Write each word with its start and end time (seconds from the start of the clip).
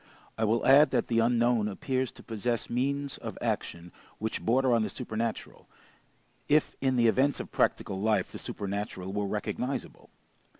I 0.35 0.45
will 0.45 0.65
add 0.65 0.89
that 0.89 1.09
the 1.09 1.19
unknown 1.19 1.67
appears 1.67 2.11
to 2.13 2.23
possess 2.23 2.71
means 2.71 3.19
of 3.19 3.37
action 3.39 3.91
which 4.17 4.41
border 4.43 4.73
on 4.73 4.81
the 4.81 4.89
supernatural, 4.89 5.67
if 6.49 6.75
in 6.81 6.95
the 6.95 7.05
events 7.07 7.39
of 7.39 7.51
practical 7.51 7.99
life 7.99 8.31
the 8.31 8.39
supernatural 8.39 9.13
were 9.13 9.27
recognizable. 9.27 10.09